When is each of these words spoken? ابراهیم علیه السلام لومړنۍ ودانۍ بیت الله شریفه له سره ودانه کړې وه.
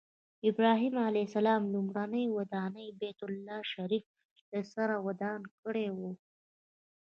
ابراهیم 0.49 0.95
علیه 1.07 1.25
السلام 1.27 1.61
لومړنۍ 1.73 2.25
ودانۍ 2.37 2.87
بیت 3.01 3.19
الله 3.27 3.59
شریفه 3.73 4.13
له 4.51 4.61
سره 4.73 4.95
ودانه 5.07 5.47
کړې 5.63 5.87
وه. 5.97 6.11